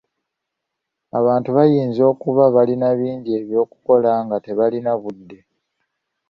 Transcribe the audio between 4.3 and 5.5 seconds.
tebalina budde.